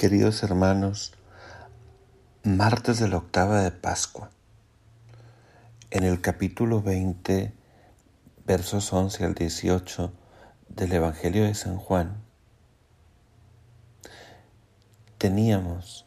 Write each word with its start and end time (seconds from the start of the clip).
Queridos 0.00 0.42
hermanos, 0.42 1.12
martes 2.42 3.00
de 3.00 3.08
la 3.08 3.18
octava 3.18 3.60
de 3.60 3.70
Pascua. 3.70 4.30
En 5.90 6.04
el 6.04 6.22
capítulo 6.22 6.80
20, 6.80 7.52
versos 8.46 8.90
11 8.94 9.26
al 9.26 9.34
18 9.34 10.10
del 10.70 10.92
Evangelio 10.94 11.44
de 11.44 11.52
San 11.52 11.76
Juan, 11.76 12.22
teníamos 15.18 16.06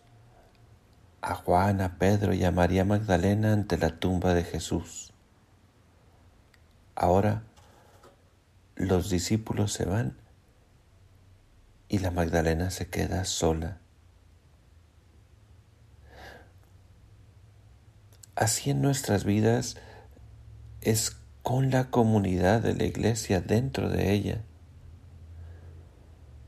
a 1.22 1.36
Juan, 1.36 1.80
a 1.80 2.00
Pedro 2.00 2.34
y 2.34 2.44
a 2.46 2.52
María 2.52 2.86
Magdalena 2.86 3.54
ante 3.54 3.78
la 3.78 4.00
tumba 4.00 4.34
de 4.34 4.44
Jesús. 4.44 5.14
Ahora 6.96 7.44
los 8.74 9.12
discípulos 9.12 9.72
se 9.72 9.86
van 9.86 10.18
y 11.90 12.00
la 12.00 12.10
Magdalena 12.10 12.72
se 12.72 12.90
queda 12.90 13.24
sola. 13.26 13.82
Así 18.36 18.72
en 18.72 18.82
nuestras 18.82 19.26
vidas 19.26 19.78
es 20.82 21.18
con 21.44 21.72
la 21.72 21.90
comunidad 21.90 22.62
de 22.62 22.74
la 22.74 22.86
iglesia 22.86 23.42
dentro 23.42 23.90
de 23.90 24.14
ella 24.14 24.42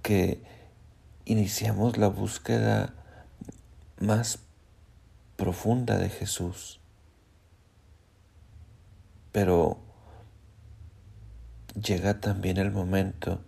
que 0.02 0.42
iniciamos 1.26 1.98
la 1.98 2.08
búsqueda 2.08 2.94
más 4.00 4.40
profunda 5.36 5.98
de 5.98 6.10
Jesús. 6.10 6.80
Pero 9.32 9.80
llega 11.74 12.22
también 12.22 12.58
el 12.58 12.72
momento 12.72 13.42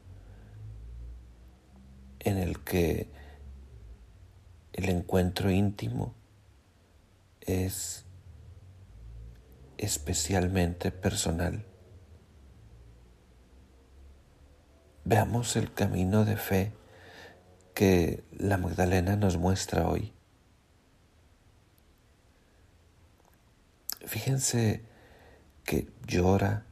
en 2.20 2.38
el 2.38 2.59
que 2.64 3.09
el 4.73 4.90
encuentro 4.90 5.50
íntimo 5.52 6.14
es 7.42 8.06
especialmente 9.78 10.92
personal. 10.92 11.66
Veamos 15.06 15.56
el 15.56 15.73
camino 15.73 16.25
de 16.25 16.36
fe 16.36 16.73
que 17.73 18.23
la 18.38 18.58
Magdalena 18.58 19.16
nos 19.16 19.38
muestra 19.38 19.88
hoy. 19.88 20.14
Fíjense 24.06 24.84
que 25.64 25.88
llora 26.06 26.66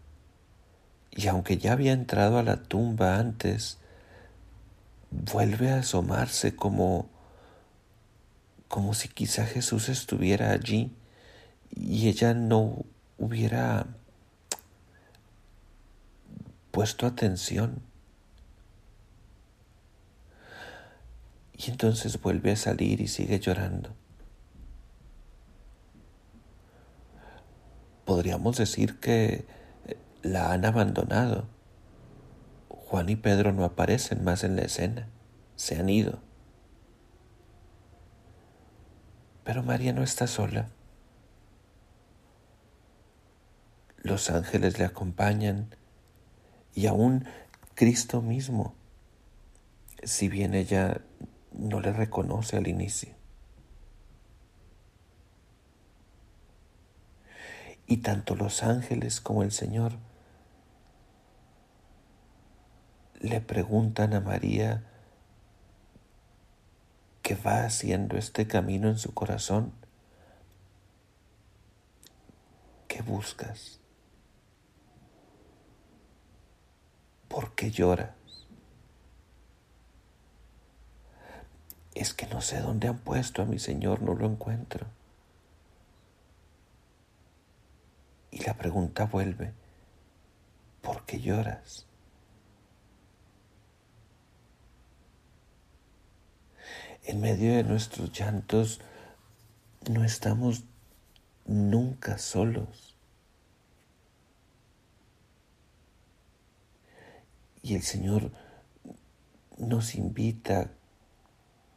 y 1.11 1.27
aunque 1.27 1.57
ya 1.57 1.73
había 1.73 1.93
entrado 1.93 2.37
a 2.37 2.43
la 2.43 2.63
tumba 2.63 3.17
antes, 3.17 3.77
vuelve 5.11 5.71
a 5.71 5.79
asomarse 5.79 6.55
como 6.55 7.09
como 8.67 8.93
si 8.93 9.07
quizá 9.07 9.45
Jesús 9.45 9.89
estuviera 9.89 10.51
allí 10.51 10.91
y 11.71 12.09
ella 12.09 12.33
no 12.33 12.85
hubiera 13.17 13.87
puesto 16.71 17.07
atención. 17.07 17.81
Y 21.53 21.71
entonces 21.71 22.21
vuelve 22.21 22.51
a 22.51 22.55
salir 22.57 22.99
y 22.99 23.07
sigue 23.07 23.39
llorando. 23.39 23.95
Podríamos 28.03 28.57
decir 28.57 28.99
que 28.99 29.45
la 30.21 30.51
han 30.51 30.65
abandonado. 30.65 31.47
Juan 32.67 33.09
y 33.09 33.15
Pedro 33.15 33.53
no 33.53 33.63
aparecen 33.63 34.23
más 34.23 34.43
en 34.43 34.55
la 34.55 34.63
escena, 34.63 35.07
se 35.55 35.77
han 35.79 35.89
ido. 35.89 36.19
Pero 39.43 39.63
María 39.63 39.93
no 39.93 40.03
está 40.03 40.27
sola. 40.27 40.67
Los 44.05 44.29
ángeles 44.29 44.77
le 44.77 44.85
acompañan 44.85 45.75
y 46.75 46.85
aún 46.85 47.25
Cristo 47.73 48.21
mismo, 48.21 48.75
si 50.03 50.29
bien 50.29 50.53
ella 50.53 51.01
no 51.53 51.79
le 51.79 51.91
reconoce 51.91 52.55
al 52.55 52.67
inicio. 52.67 53.15
Y 57.87 57.97
tanto 57.97 58.35
los 58.35 58.61
ángeles 58.61 59.21
como 59.21 59.41
el 59.41 59.51
Señor 59.51 59.93
le 63.19 63.41
preguntan 63.41 64.13
a 64.13 64.21
María 64.21 64.83
que 67.23 67.33
va 67.33 67.65
haciendo 67.65 68.17
este 68.17 68.45
camino 68.45 68.87
en 68.87 68.99
su 68.99 69.15
corazón. 69.15 69.73
¿Qué 72.87 73.01
buscas? 73.01 73.79
¿Por 77.35 77.53
qué 77.53 77.69
lloras? 77.69 78.15
Es 81.93 82.13
que 82.13 82.27
no 82.27 82.39
sé 82.39 82.61
dónde 82.61 82.87
han 82.87 82.99
puesto 82.99 83.41
a 83.41 83.45
mi 83.45 83.59
Señor, 83.59 84.01
no 84.01 84.13
lo 84.13 84.25
encuentro. 84.25 84.87
Y 88.31 88.41
la 88.45 88.53
pregunta 88.53 89.03
vuelve, 89.03 89.51
¿por 90.81 91.03
qué 91.05 91.19
lloras? 91.19 91.85
En 97.03 97.19
medio 97.19 97.53
de 97.53 97.65
nuestros 97.65 98.17
llantos 98.17 98.79
no 99.89 100.05
estamos 100.05 100.63
nunca 101.45 102.17
solos. 102.17 102.94
Y 107.65 107.73
el 107.73 107.81
Señor 107.81 108.31
nos 109.57 109.95
invita 109.95 110.69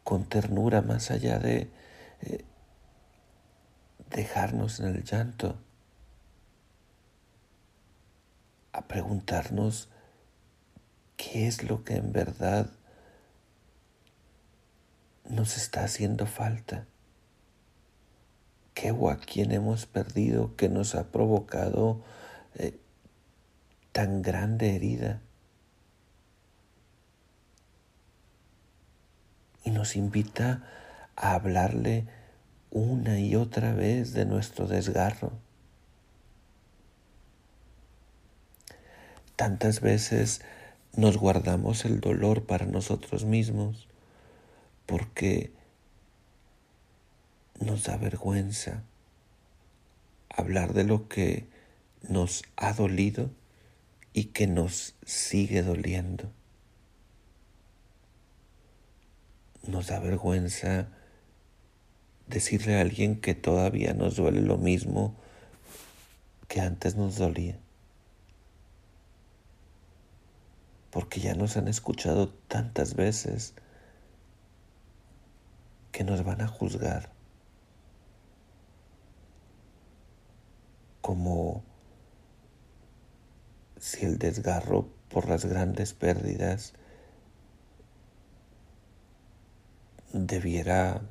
con 0.04 0.28
ternura 0.28 0.82
más 0.82 1.10
allá 1.10 1.38
de 1.38 1.70
eh, 2.20 2.44
dejarnos 4.10 4.80
en 4.80 4.88
el 4.88 5.02
llanto, 5.02 5.56
a 8.72 8.86
preguntarnos 8.86 9.88
qué 11.16 11.46
es 11.46 11.62
lo 11.62 11.84
que 11.84 11.96
en 11.96 12.12
verdad 12.12 12.68
nos 15.24 15.56
está 15.56 15.84
haciendo 15.84 16.26
falta? 16.26 16.86
¿Qué 18.74 18.92
o 18.92 19.08
a 19.08 19.16
quién 19.16 19.52
hemos 19.52 19.86
perdido 19.86 20.54
que 20.54 20.68
nos 20.68 20.94
ha 20.94 21.10
provocado 21.10 22.04
eh, 22.56 22.78
tan 23.92 24.20
grande 24.20 24.76
herida? 24.76 25.22
Y 29.67 29.67
nos 29.78 29.94
invita 29.94 30.64
a 31.14 31.34
hablarle 31.34 32.04
una 32.72 33.20
y 33.20 33.36
otra 33.36 33.74
vez 33.74 34.12
de 34.12 34.24
nuestro 34.24 34.66
desgarro. 34.66 35.30
Tantas 39.36 39.80
veces 39.80 40.40
nos 40.96 41.16
guardamos 41.16 41.84
el 41.84 42.00
dolor 42.00 42.44
para 42.44 42.66
nosotros 42.66 43.24
mismos 43.24 43.86
porque 44.84 45.52
nos 47.60 47.84
da 47.84 47.96
vergüenza 47.98 48.82
hablar 50.28 50.72
de 50.72 50.82
lo 50.82 51.06
que 51.06 51.46
nos 52.08 52.42
ha 52.56 52.72
dolido 52.72 53.30
y 54.12 54.24
que 54.24 54.48
nos 54.48 54.96
sigue 55.04 55.62
doliendo. 55.62 56.32
Nos 59.68 59.88
da 59.88 59.98
vergüenza 60.00 60.88
decirle 62.26 62.78
a 62.78 62.80
alguien 62.80 63.20
que 63.20 63.34
todavía 63.34 63.92
nos 63.92 64.16
duele 64.16 64.40
lo 64.40 64.56
mismo 64.56 65.14
que 66.48 66.62
antes 66.62 66.96
nos 66.96 67.18
dolía. 67.18 67.58
Porque 70.90 71.20
ya 71.20 71.34
nos 71.34 71.58
han 71.58 71.68
escuchado 71.68 72.30
tantas 72.48 72.94
veces 72.94 73.52
que 75.92 76.02
nos 76.02 76.24
van 76.24 76.40
a 76.40 76.48
juzgar 76.48 77.10
como 81.02 81.62
si 83.78 84.06
el 84.06 84.18
desgarro 84.18 84.88
por 85.10 85.28
las 85.28 85.44
grandes 85.44 85.92
pérdidas 85.92 86.72
debiera 90.12 91.02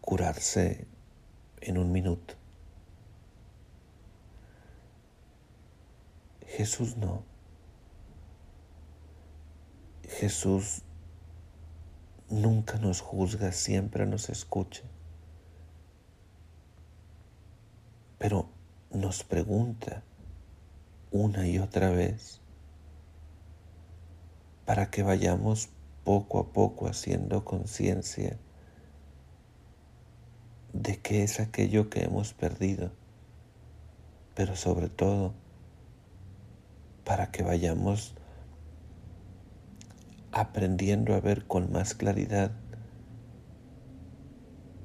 curarse 0.00 0.86
en 1.60 1.78
un 1.78 1.92
minuto. 1.92 2.34
Jesús 6.46 6.96
no. 6.96 7.22
Jesús 10.02 10.82
nunca 12.28 12.78
nos 12.78 13.00
juzga, 13.00 13.52
siempre 13.52 14.06
nos 14.06 14.28
escucha. 14.28 14.82
Pero 18.18 18.50
nos 18.90 19.24
pregunta 19.24 20.02
una 21.10 21.46
y 21.46 21.58
otra 21.58 21.90
vez 21.90 22.40
para 24.66 24.90
que 24.90 25.02
vayamos 25.02 25.70
poco 26.04 26.38
a 26.38 26.52
poco 26.52 26.86
haciendo 26.86 27.44
conciencia 27.44 28.38
de 30.72 30.98
qué 30.98 31.22
es 31.22 31.40
aquello 31.40 31.90
que 31.90 32.04
hemos 32.04 32.32
perdido, 32.32 32.90
pero 34.34 34.56
sobre 34.56 34.88
todo 34.88 35.34
para 37.04 37.30
que 37.30 37.42
vayamos 37.42 38.14
aprendiendo 40.32 41.14
a 41.14 41.20
ver 41.20 41.46
con 41.46 41.72
más 41.72 41.94
claridad 41.94 42.52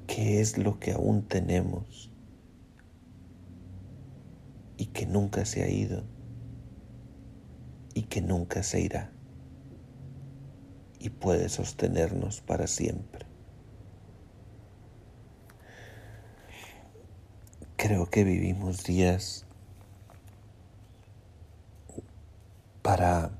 qué 0.06 0.40
es 0.40 0.58
lo 0.58 0.80
que 0.80 0.92
aún 0.92 1.22
tenemos 1.22 2.10
y 4.76 4.86
que 4.86 5.06
nunca 5.06 5.44
se 5.44 5.62
ha 5.62 5.68
ido 5.68 6.02
y 7.94 8.02
que 8.02 8.20
nunca 8.20 8.62
se 8.62 8.80
irá 8.80 9.15
y 11.06 11.10
puede 11.10 11.48
sostenernos 11.48 12.40
para 12.40 12.66
siempre. 12.66 13.26
Creo 17.76 18.10
que 18.10 18.24
vivimos 18.24 18.82
días 18.82 19.46
para 22.82 23.30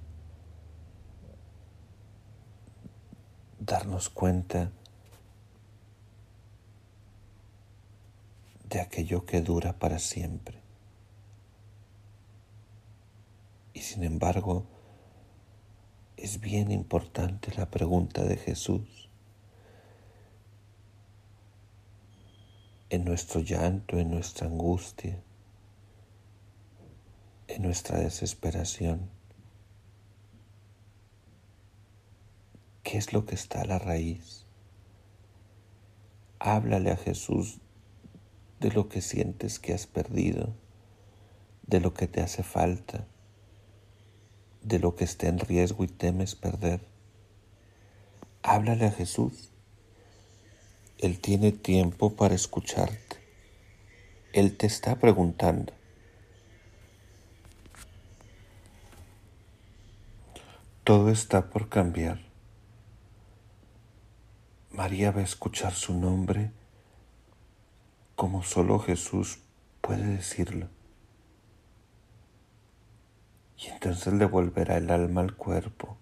darnos 3.58 4.10
cuenta 4.10 4.70
de 8.70 8.80
aquello 8.80 9.26
que 9.26 9.40
dura 9.40 9.76
para 9.76 9.98
siempre. 9.98 10.60
Y 13.74 13.80
sin 13.80 14.04
embargo, 14.04 14.75
es 16.26 16.40
bien 16.40 16.73
importante 16.73 17.52
la 17.56 17.70
pregunta 17.70 18.25
de 18.25 18.37
Jesús. 18.37 19.08
En 22.90 23.05
nuestro 23.05 23.43
llanto, 23.43 24.00
en 24.00 24.11
nuestra 24.11 24.49
angustia, 24.49 25.23
en 27.46 27.62
nuestra 27.62 28.00
desesperación, 28.00 29.08
¿qué 32.82 32.99
es 32.99 33.12
lo 33.12 33.25
que 33.25 33.37
está 33.37 33.61
a 33.61 33.67
la 33.67 33.78
raíz? 33.78 34.46
Háblale 36.40 36.90
a 36.90 36.96
Jesús 36.96 37.61
de 38.58 38.73
lo 38.73 38.88
que 38.88 39.00
sientes 39.00 39.61
que 39.61 39.75
has 39.75 39.87
perdido, 39.87 40.56
de 41.69 41.78
lo 41.78 41.94
que 41.94 42.08
te 42.08 42.20
hace 42.20 42.43
falta 42.43 43.06
de 44.66 44.80
lo 44.80 44.96
que 44.96 45.04
está 45.04 45.28
en 45.28 45.38
riesgo 45.38 45.84
y 45.84 45.86
temes 45.86 46.34
perder. 46.34 46.80
Háblale 48.42 48.86
a 48.86 48.90
Jesús. 48.90 49.50
Él 50.98 51.20
tiene 51.20 51.52
tiempo 51.52 52.16
para 52.16 52.34
escucharte. 52.34 53.16
Él 54.32 54.56
te 54.56 54.66
está 54.66 54.96
preguntando. 54.96 55.72
Todo 60.82 61.10
está 61.10 61.48
por 61.48 61.68
cambiar. 61.68 62.20
María 64.72 65.12
va 65.12 65.20
a 65.20 65.24
escuchar 65.24 65.74
su 65.74 65.94
nombre 65.94 66.50
como 68.16 68.42
solo 68.42 68.80
Jesús 68.80 69.38
puede 69.80 70.06
decirlo 70.06 70.68
y 73.58 73.69
entonces 73.69 74.12
le 74.12 74.26
volverá 74.26 74.76
el 74.76 74.91
alma 74.91 75.23
al 75.23 75.35
cuerpo, 75.35 75.97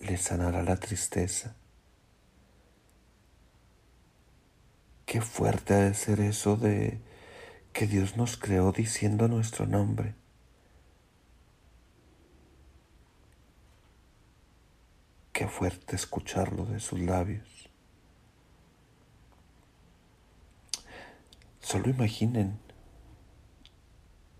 le 0.00 0.16
sanará 0.16 0.62
la 0.62 0.76
tristeza. 0.76 1.56
Qué 5.06 5.20
fuerte 5.20 5.74
ha 5.74 5.78
de 5.78 5.94
ser 5.94 6.20
eso 6.20 6.56
de 6.56 7.00
que 7.72 7.86
Dios 7.86 8.16
nos 8.16 8.36
creó 8.36 8.72
diciendo 8.72 9.28
nuestro 9.28 9.66
nombre. 9.66 10.14
Qué 15.32 15.46
fuerte 15.46 15.96
escucharlo 15.96 16.64
de 16.66 16.80
sus 16.80 16.98
labios. 16.98 17.70
Solo 21.60 21.90
imaginen 21.90 22.58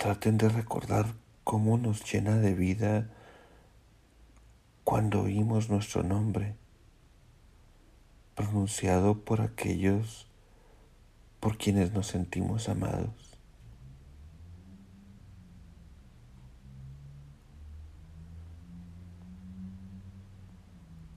Traten 0.07 0.39
de 0.39 0.49
recordar 0.49 1.17
cómo 1.43 1.79
nos 1.79 2.05
llena 2.05 2.37
de 2.37 2.55
vida 2.55 3.11
cuando 4.85 5.23
oímos 5.23 5.69
nuestro 5.69 6.05
nombre 6.05 6.55
pronunciado 8.37 9.25
por 9.25 9.41
aquellos 9.41 10.29
por 11.41 11.59
quienes 11.59 11.93
nos 11.93 12.07
sentimos 12.07 12.69
amados. 12.69 13.37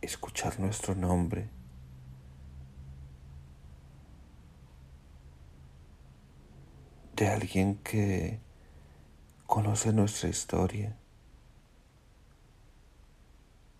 Escuchar 0.02 0.60
nuestro 0.60 0.96
nombre 0.96 1.48
de 7.16 7.28
alguien 7.28 7.76
que 7.84 8.49
conoce 9.50 9.92
nuestra 9.92 10.30
historia, 10.30 10.96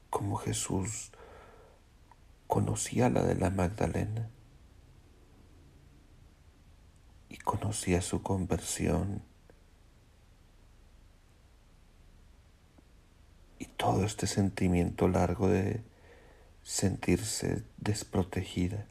como 0.10 0.38
Jesús 0.38 1.12
conocía 2.48 3.08
la 3.12 3.22
de 3.22 3.36
la 3.36 3.52
Magdalena 3.52 4.32
y 7.30 7.38
conocía 7.38 8.02
su 8.02 8.24
conversión 8.24 9.22
y 13.60 13.66
todo 13.66 14.06
este 14.06 14.26
sentimiento 14.26 15.08
largo 15.08 15.50
de 15.50 15.84
sentirse 16.64 17.64
desprotegida. 17.78 18.88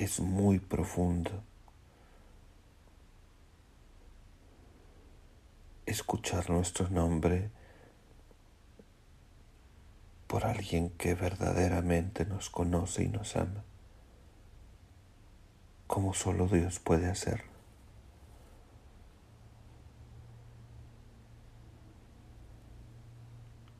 Es 0.00 0.18
muy 0.18 0.58
profundo. 0.58 1.30
Escuchar 5.84 6.48
nuestro 6.48 6.88
nombre 6.88 7.50
por 10.26 10.46
alguien 10.46 10.88
que 10.88 11.14
verdaderamente 11.14 12.24
nos 12.24 12.48
conoce 12.48 13.02
y 13.02 13.08
nos 13.08 13.36
ama, 13.36 13.62
como 15.86 16.14
solo 16.14 16.46
Dios 16.46 16.78
puede 16.78 17.10
hacer. 17.10 17.44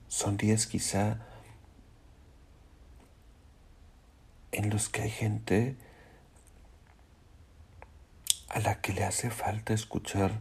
Son 0.08 0.36
días 0.36 0.66
quizá 0.66 1.26
en 4.52 4.68
los 4.68 4.90
que 4.90 5.00
hay 5.00 5.10
gente 5.10 5.89
a 8.50 8.58
la 8.58 8.80
que 8.80 8.92
le 8.92 9.04
hace 9.04 9.30
falta 9.30 9.72
escuchar 9.72 10.40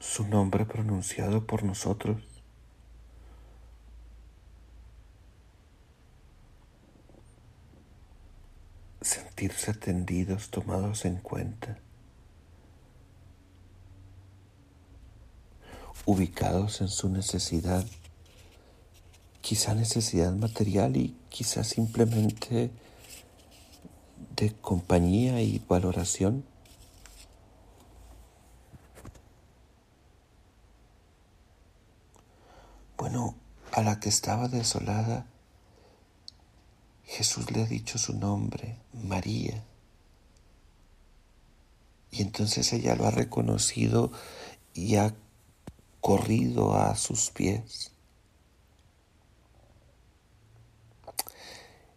su 0.00 0.26
nombre 0.26 0.64
pronunciado 0.64 1.46
por 1.46 1.62
nosotros. 1.62 2.20
Sentirse 9.00 9.70
atendidos, 9.70 10.50
tomados 10.50 11.04
en 11.04 11.18
cuenta, 11.18 11.78
ubicados 16.04 16.80
en 16.80 16.88
su 16.88 17.08
necesidad, 17.08 17.86
quizá 19.40 19.74
necesidad 19.74 20.32
material 20.32 20.96
y 20.96 21.16
quizá 21.28 21.62
simplemente 21.62 22.72
de 24.38 24.52
compañía 24.54 25.42
y 25.42 25.58
valoración. 25.58 26.44
Bueno, 32.96 33.34
a 33.72 33.82
la 33.82 33.98
que 33.98 34.08
estaba 34.08 34.48
desolada, 34.48 35.26
Jesús 37.04 37.50
le 37.50 37.62
ha 37.62 37.66
dicho 37.66 37.98
su 37.98 38.16
nombre, 38.16 38.78
María. 38.92 39.64
Y 42.12 42.22
entonces 42.22 42.72
ella 42.72 42.94
lo 42.94 43.06
ha 43.06 43.10
reconocido 43.10 44.12
y 44.72 44.96
ha 44.96 45.14
corrido 46.00 46.76
a 46.76 46.94
sus 46.94 47.30
pies. 47.30 47.92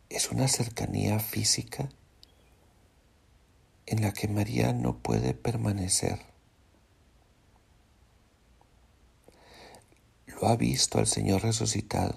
Es 0.09 0.31
una 0.31 0.47
cercanía 0.47 1.19
física 1.19 1.89
en 3.91 4.01
la 4.01 4.13
que 4.13 4.29
María 4.29 4.71
no 4.71 4.99
puede 4.99 5.33
permanecer. 5.33 6.17
Lo 10.27 10.47
ha 10.47 10.55
visto 10.55 10.97
al 10.97 11.07
Señor 11.07 11.41
resucitado. 11.41 12.15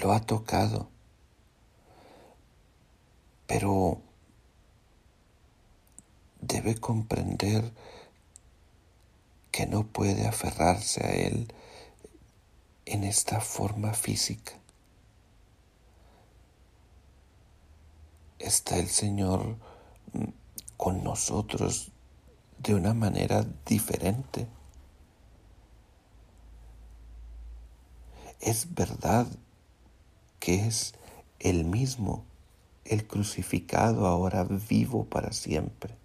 Lo 0.00 0.12
ha 0.12 0.20
tocado. 0.20 0.88
Pero 3.48 4.00
debe 6.40 6.76
comprender 6.76 7.72
que 9.50 9.66
no 9.66 9.84
puede 9.84 10.28
aferrarse 10.28 11.04
a 11.04 11.10
Él 11.10 11.52
en 12.84 13.02
esta 13.02 13.40
forma 13.40 13.94
física. 13.94 14.52
Está 18.46 18.78
el 18.78 18.88
Señor 18.88 19.56
con 20.76 21.02
nosotros 21.02 21.90
de 22.58 22.76
una 22.76 22.94
manera 22.94 23.44
diferente. 23.66 24.46
Es 28.38 28.72
verdad 28.72 29.26
que 30.38 30.64
es 30.64 30.94
el 31.40 31.64
mismo, 31.64 32.24
el 32.84 33.08
crucificado 33.08 34.06
ahora 34.06 34.44
vivo 34.44 35.06
para 35.06 35.32
siempre. 35.32 35.96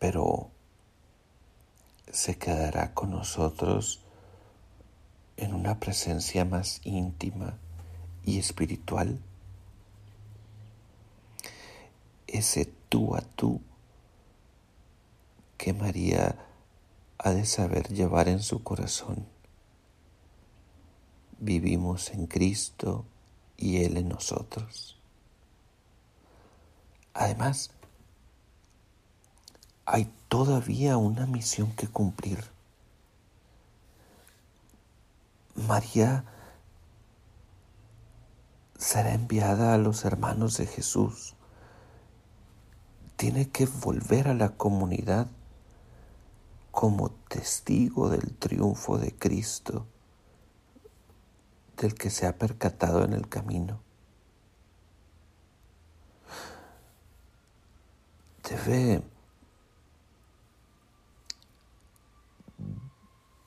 pero 0.00 0.50
se 2.10 2.38
quedará 2.38 2.94
con 2.94 3.10
nosotros 3.10 4.00
en 5.36 5.52
una 5.52 5.78
presencia 5.78 6.46
más 6.46 6.80
íntima 6.84 7.58
y 8.24 8.38
espiritual. 8.38 9.18
Ese 12.26 12.66
tú 12.88 13.16
a 13.16 13.20
tú 13.20 13.60
que 15.58 15.72
María 15.72 16.36
ha 17.18 17.30
de 17.30 17.44
saber 17.44 17.88
llevar 17.88 18.28
en 18.28 18.40
su 18.42 18.62
corazón. 18.62 19.26
Vivimos 21.38 22.10
en 22.10 22.26
Cristo 22.26 23.04
y 23.56 23.84
Él 23.84 23.96
en 23.96 24.08
nosotros. 24.08 24.98
Además, 27.12 27.70
hay 29.84 30.10
todavía 30.28 30.96
una 30.96 31.26
misión 31.26 31.72
que 31.72 31.88
cumplir. 31.88 32.42
María 35.56 36.24
será 38.80 39.12
enviada 39.12 39.74
a 39.74 39.78
los 39.78 40.06
hermanos 40.06 40.56
de 40.56 40.66
Jesús. 40.66 41.34
Tiene 43.16 43.50
que 43.50 43.66
volver 43.66 44.26
a 44.26 44.34
la 44.34 44.56
comunidad 44.56 45.26
como 46.70 47.10
testigo 47.10 48.08
del 48.08 48.34
triunfo 48.34 48.96
de 48.96 49.14
Cristo, 49.14 49.86
del 51.76 51.94
que 51.94 52.08
se 52.08 52.26
ha 52.26 52.38
percatado 52.38 53.04
en 53.04 53.12
el 53.12 53.28
camino. 53.28 53.80
Debe 58.48 59.02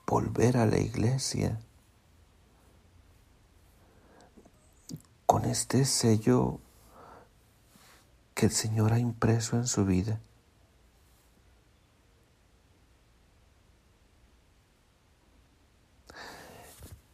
volver 0.05 0.57
a 0.57 0.67
la 0.67 0.77
iglesia 0.77 1.59
con 5.33 5.42
este 5.53 5.85
sello 5.85 6.59
que 8.33 8.47
el 8.47 8.51
Señor 8.51 8.91
ha 8.91 8.99
impreso 8.99 9.55
en 9.55 9.67
su 9.67 9.85
vida. 9.85 10.19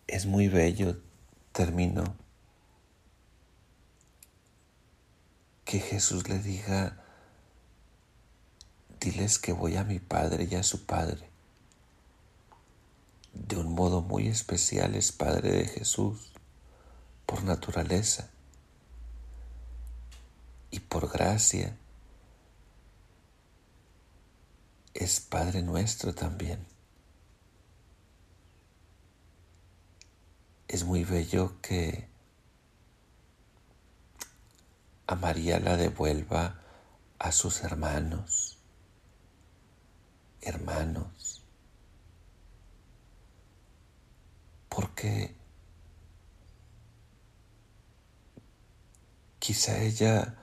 Es 0.07 0.25
muy 0.25 0.47
bello, 0.47 0.97
termino, 1.51 2.15
que 5.65 5.79
Jesús 5.79 6.27
le 6.27 6.39
diga, 6.39 7.03
diles 8.99 9.37
que 9.37 9.53
voy 9.53 9.75
a 9.75 9.83
mi 9.83 9.99
Padre 9.99 10.47
y 10.49 10.55
a 10.55 10.63
su 10.63 10.85
Padre 10.85 11.29
de 13.33 13.57
un 13.57 13.73
modo 13.73 14.01
muy 14.01 14.27
especial 14.27 14.95
es 14.95 15.11
Padre 15.11 15.51
de 15.51 15.65
Jesús 15.65 16.31
por 17.29 17.43
naturaleza 17.43 18.31
y 20.71 20.79
por 20.79 21.11
gracia 21.11 21.77
es 24.95 25.19
Padre 25.19 25.61
nuestro 25.61 26.15
también. 26.15 26.65
Es 30.67 30.83
muy 30.83 31.03
bello 31.03 31.61
que 31.61 32.07
a 35.05 35.13
María 35.13 35.59
la 35.59 35.77
devuelva 35.77 36.59
a 37.19 37.31
sus 37.31 37.61
hermanos, 37.61 38.57
hermanos, 40.41 41.43
porque 44.67 45.38
quizá 49.49 49.79
ella, 49.79 50.35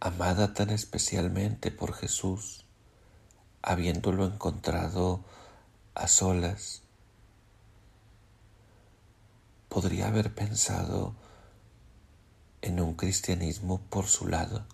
amada 0.00 0.54
tan 0.54 0.70
especialmente 0.70 1.70
por 1.70 1.92
Jesús, 1.92 2.64
habiéndolo 3.60 4.24
encontrado 4.24 5.22
a 5.94 6.08
solas, 6.08 6.80
podría 9.68 10.08
haber 10.08 10.34
pensado 10.34 11.14
en 12.62 12.80
un 12.80 12.94
cristianismo 12.94 13.82
por 13.90 14.06
su 14.06 14.26
lado. 14.26 14.64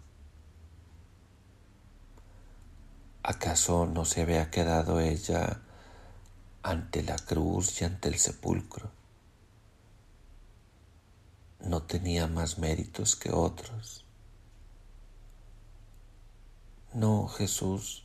¿Acaso 3.25 3.87
no 3.87 4.05
se 4.05 4.23
había 4.23 4.49
quedado 4.53 5.01
ella 5.01 5.61
ante 6.63 7.03
la 7.03 7.17
cruz 7.17 7.83
y 7.83 7.85
ante 7.85 8.11
el 8.11 8.19
sepulcro. 8.21 8.98
No 11.61 11.83
tenía 11.83 12.27
más 12.27 12.59
méritos 12.59 13.17
que 13.17 13.33
otros. 13.33 14.05
No, 16.95 17.29
Jesús 17.29 18.05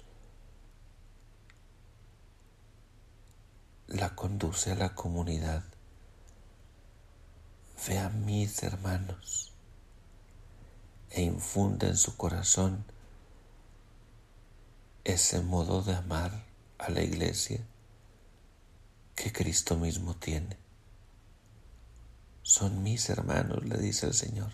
la 3.88 4.16
conduce 4.16 4.72
a 4.72 4.76
la 4.76 4.96
comunidad. 4.96 5.64
Ve 7.88 8.00
a 8.00 8.10
mis 8.10 8.64
hermanos 8.64 9.54
e 11.12 11.22
infunde 11.22 11.88
en 11.88 11.98
su 11.98 12.18
corazón 12.18 12.86
ese 15.04 15.42
modo 15.42 15.84
de 15.84 15.96
amar 15.96 16.46
a 16.78 16.90
la 16.90 17.02
iglesia 17.02 17.60
que 19.16 19.32
Cristo 19.32 19.76
mismo 19.78 20.16
tiene. 20.16 20.63
Son 22.44 22.84
mis 22.84 23.10
hermanos, 23.10 23.64
le 23.64 23.78
dice 23.78 24.06
el 24.06 24.14
Señor. 24.14 24.52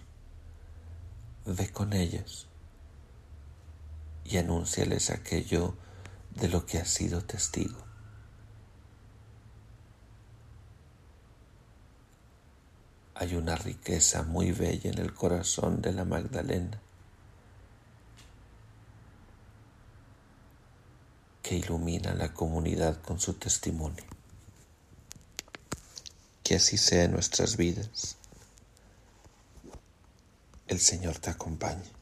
Ve 1.45 1.71
con 1.71 1.93
ellos 1.93 2.47
y 4.23 4.37
anúnciales 4.37 5.09
aquello 5.09 5.75
de 6.35 6.49
lo 6.49 6.67
que 6.67 6.77
has 6.77 6.89
sido 6.89 7.23
testigo. 7.23 7.83
Hay 13.15 13.33
una 13.33 13.55
riqueza 13.55 14.21
muy 14.21 14.51
bella 14.51 14.91
en 14.91 14.99
el 14.99 15.13
corazón 15.13 15.81
de 15.81 15.91
la 15.91 16.05
Magdalena 16.05 16.79
que 21.41 21.55
ilumina 21.55 22.13
la 22.13 22.31
comunidad 22.33 23.01
con 23.01 23.19
su 23.19 23.33
testimonio. 23.33 24.18
Que 26.49 26.55
así 26.55 26.79
sea 26.79 27.03
en 27.03 27.11
nuestras 27.11 27.57
vidas. 27.57 28.17
El 30.67 30.79
Señor 30.79 31.19
te 31.19 31.29
acompañe. 31.29 31.98